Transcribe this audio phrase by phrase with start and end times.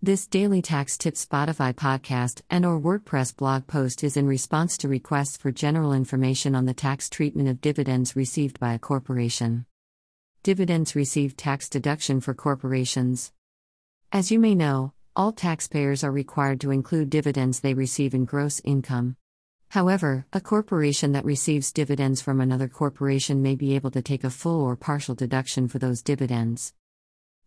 [0.00, 4.88] This daily tax tip Spotify podcast and or WordPress blog post is in response to
[4.88, 9.66] requests for general information on the tax treatment of dividends received by a corporation.
[10.44, 13.32] Dividends received tax deduction for corporations.
[14.12, 18.60] As you may know, all taxpayers are required to include dividends they receive in gross
[18.62, 19.16] income.
[19.70, 24.30] However, a corporation that receives dividends from another corporation may be able to take a
[24.30, 26.72] full or partial deduction for those dividends.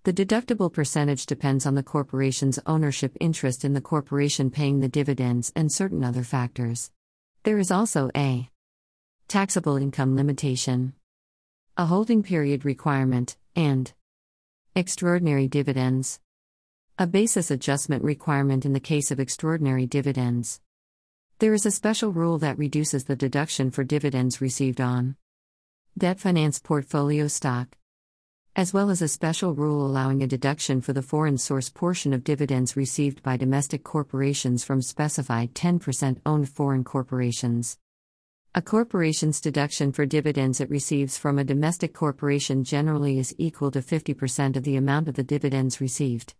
[0.04, 5.54] The deductible percentage depends on the corporation's ownership interest in the corporation paying the dividends
[5.56, 6.90] and certain other factors.
[7.44, 8.50] There is also a
[9.28, 10.94] taxable income limitation,
[11.78, 13.94] a holding period requirement, and
[14.76, 16.20] extraordinary dividends,
[16.98, 20.62] a basis adjustment requirement in the case of extraordinary dividends.
[21.38, 25.16] There is a special rule that reduces the deduction for dividends received on
[25.96, 27.78] debt finance portfolio stock,
[28.56, 32.24] as well as a special rule allowing a deduction for the foreign source portion of
[32.24, 37.78] dividends received by domestic corporations from specified 10% owned foreign corporations.
[38.54, 43.80] A corporation's deduction for dividends it receives from a domestic corporation generally is equal to
[43.80, 46.34] 50% of the amount of the dividends received.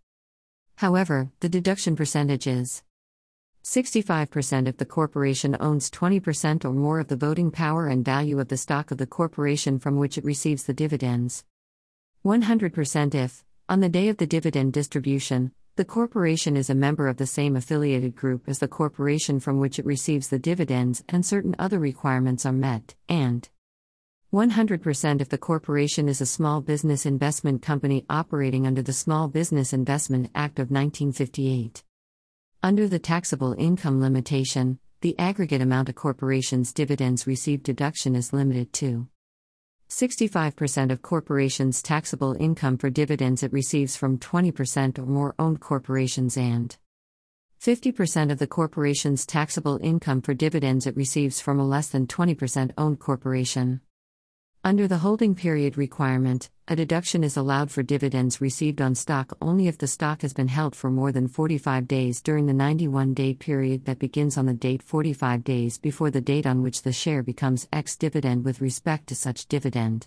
[0.76, 2.82] However, the deduction percentage is
[3.64, 8.48] 65% if the corporation owns 20% or more of the voting power and value of
[8.48, 11.44] the stock of the corporation from which it receives the dividends.
[12.24, 17.16] 100% if, on the day of the dividend distribution, the corporation is a member of
[17.16, 21.56] the same affiliated group as the corporation from which it receives the dividends and certain
[21.58, 23.48] other requirements are met, and
[24.32, 29.72] 100% if the corporation is a small business investment company operating under the Small Business
[29.72, 31.82] Investment Act of 1958.
[32.62, 38.72] Under the taxable income limitation, the aggregate amount a corporation's dividends received deduction is limited
[38.74, 39.08] to
[39.92, 46.38] 65% of corporations' taxable income for dividends it receives from 20% or more owned corporations
[46.38, 46.74] and
[47.60, 52.70] 50% of the corporation's taxable income for dividends it receives from a less than 20%
[52.78, 53.82] owned corporation.
[54.64, 59.66] Under the holding period requirement, a deduction is allowed for dividends received on stock only
[59.66, 63.34] if the stock has been held for more than 45 days during the 91 day
[63.34, 67.24] period that begins on the date 45 days before the date on which the share
[67.24, 70.06] becomes ex dividend with respect to such dividend.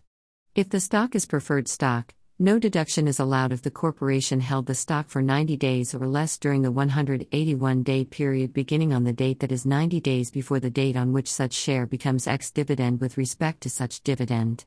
[0.55, 4.75] If the stock is preferred stock, no deduction is allowed if the corporation held the
[4.75, 9.39] stock for 90 days or less during the 181 day period beginning on the date
[9.39, 13.17] that is 90 days before the date on which such share becomes ex dividend with
[13.17, 14.65] respect to such dividend.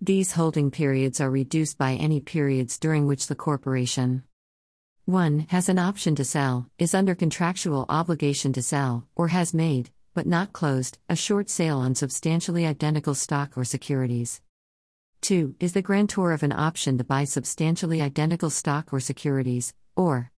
[0.00, 4.22] These holding periods are reduced by any periods during which the corporation
[5.04, 5.46] 1.
[5.50, 10.26] has an option to sell, is under contractual obligation to sell, or has made, but
[10.26, 14.40] not closed, a short sale on substantially identical stock or securities.
[15.20, 15.56] 2.
[15.60, 20.30] Is the grantor of an option to buy substantially identical stock or securities, or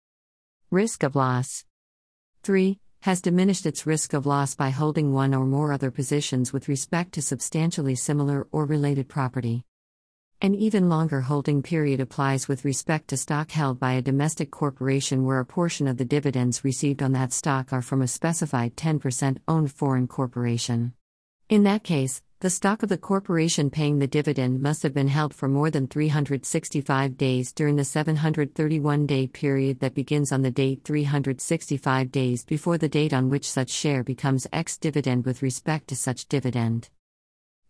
[0.71, 1.65] risk of loss.
[2.43, 2.79] 3.
[3.01, 7.13] Has diminished its risk of loss by holding one or more other positions with respect
[7.13, 9.63] to substantially similar or related property.
[10.41, 15.25] An even longer holding period applies with respect to stock held by a domestic corporation
[15.25, 19.37] where a portion of the dividends received on that stock are from a specified 10%
[19.47, 20.93] owned foreign corporation.
[21.49, 25.33] In that case, the stock of the corporation paying the dividend must have been held
[25.33, 30.81] for more than 365 days during the 731 day period that begins on the date
[30.85, 35.97] 365 days before the date on which such share becomes ex dividend with respect to
[35.97, 36.89] such dividend.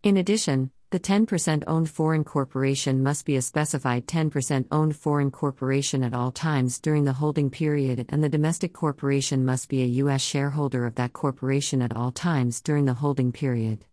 [0.04, 6.04] In addition, the 10% owned foreign corporation must be a specified 10% owned foreign corporation
[6.04, 10.22] at all times during the holding period, and the domestic corporation must be a U.S.
[10.22, 13.84] shareholder of that corporation at all times during the holding period.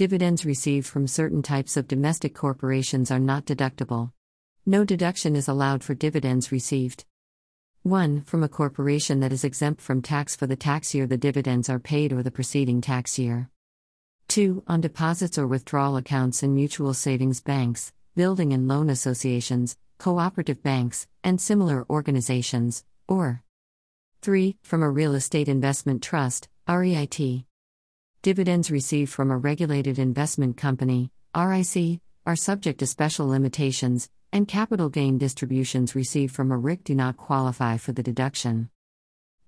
[0.00, 4.12] Dividends received from certain types of domestic corporations are not deductible.
[4.64, 7.04] No deduction is allowed for dividends received.
[7.82, 8.22] 1.
[8.22, 11.78] From a corporation that is exempt from tax for the tax year the dividends are
[11.78, 13.50] paid or the preceding tax year.
[14.28, 14.62] 2.
[14.66, 21.06] On deposits or withdrawal accounts in mutual savings banks, building and loan associations, cooperative banks,
[21.22, 23.42] and similar organizations, or
[24.22, 24.56] 3.
[24.62, 27.44] From a real estate investment trust, REIT.
[28.22, 34.90] Dividends received from a regulated investment company, RIC, are subject to special limitations, and capital
[34.90, 38.68] gain distributions received from a RIC do not qualify for the deduction.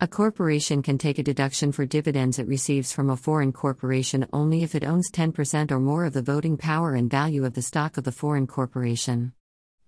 [0.00, 4.62] A corporation can take a deduction for dividends it receives from a foreign corporation only
[4.62, 7.98] if it owns 10% or more of the voting power and value of the stock
[7.98, 9.34] of the foreign corporation.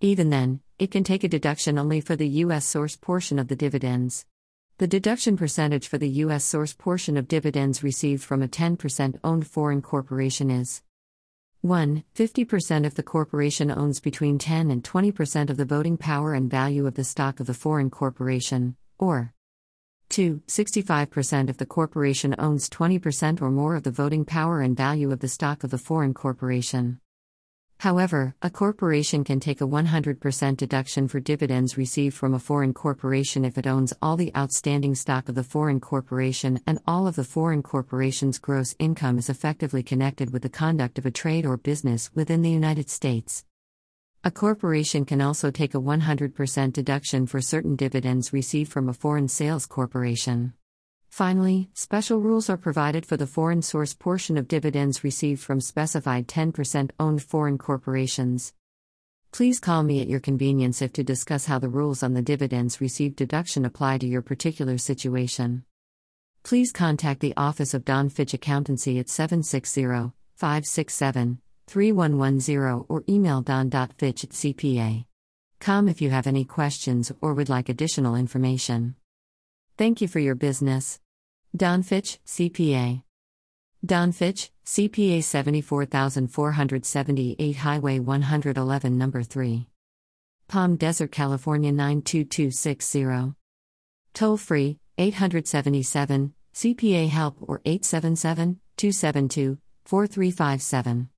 [0.03, 2.67] Even then, it can take a deduction only for the U.S.
[2.67, 4.27] source portion of the dividends.
[4.79, 6.45] The deduction percentage for the U.S.
[6.45, 10.83] source portion of dividends received from a 10% owned foreign corporation is
[11.61, 12.03] 1.
[12.17, 16.89] 50% if the corporation owns between 10 and 20% of the voting power and value
[16.89, 19.33] of the stock of the foreign corporation, or
[20.09, 20.43] 2.
[20.49, 25.21] 65% if the corporation owns 20% or more of the voting power and value of
[25.21, 26.99] the stock of the foreign corporation.
[27.85, 33.45] However, a corporation can take a 100% deduction for dividends received from a foreign corporation
[33.45, 37.25] if it owns all the outstanding stock of the foreign corporation and all of the
[37.25, 42.11] foreign corporation's gross income is effectively connected with the conduct of a trade or business
[42.15, 43.45] within the United States.
[44.25, 49.29] A corporation can also take a 100% deduction for certain dividends received from a foreign
[49.29, 50.55] sales corporation.
[51.15, 56.27] Finally, special rules are provided for the foreign source portion of dividends received from specified
[56.27, 58.53] 10% owned foreign corporations.
[59.31, 62.81] Please call me at your convenience if to discuss how the rules on the dividends
[62.81, 65.63] received deduction apply to your particular situation.
[66.43, 71.39] Please contact the Office of Don Fitch Accountancy at 760 567
[71.69, 78.17] 3110 or email don.fitch at cpa.com if you have any questions or would like additional
[78.17, 78.97] information.
[79.77, 81.01] Thank you for your business.
[81.57, 83.05] Don Fitch, CPA.
[83.87, 89.69] Don Fitch, CPA 74478 Highway 111 Number 3.
[90.49, 93.35] Palm Desert, California 92260.
[94.15, 101.09] Toll free 877 CPA Help or 877 272 4357.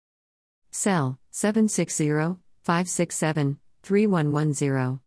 [0.70, 5.00] Cell 760 567 3110.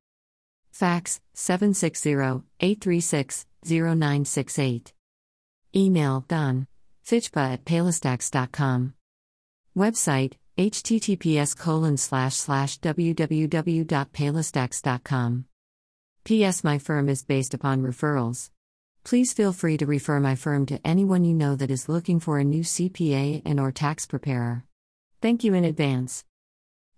[0.72, 4.94] Fax 760 836 0968.
[5.76, 6.68] Email Don
[7.06, 8.94] Fitchpa at paylistax.com.
[9.78, 15.46] Website https colon slash slash www.paylistax.com.
[16.26, 16.64] P.S.
[16.64, 18.50] My firm is based upon referrals.
[19.04, 22.38] Please feel free to refer my firm to anyone you know that is looking for
[22.38, 24.66] a new CPA and or tax preparer.
[25.22, 26.26] Thank you in advance.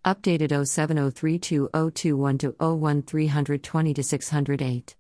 [0.04, 4.96] Updated 07032021 to 01320 to 608.